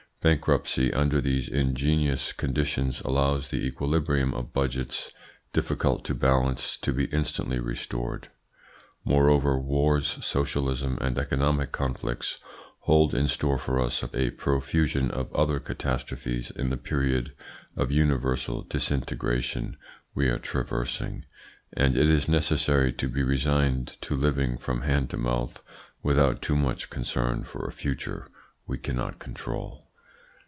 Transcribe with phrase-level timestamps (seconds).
[0.23, 5.09] Bankruptcy under these ingenious conditions allows the equilibrium of Budgets
[5.51, 8.27] difficult to balance to be instantly restored.
[9.03, 12.37] Moreover, wars, socialism, and economic conflicts
[12.81, 17.33] hold in store for us a profusion of other catastrophes in the period
[17.75, 19.75] of universal disintegration
[20.13, 21.25] we are traversing,
[21.73, 25.63] and it is necessary to be resigned to living from hand to mouth
[26.03, 28.29] without too much concern for a future
[28.67, 29.87] we cannot control.